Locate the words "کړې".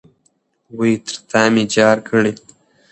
2.07-2.31